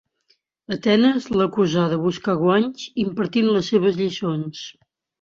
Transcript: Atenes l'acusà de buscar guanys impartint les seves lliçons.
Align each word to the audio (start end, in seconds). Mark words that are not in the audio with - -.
Atenes 0.75 1.27
l'acusà 1.41 1.85
de 1.93 2.01
buscar 2.07 2.37
guanys 2.41 2.89
impartint 3.07 3.55
les 3.55 3.73
seves 3.75 4.05
lliçons. 4.05 4.69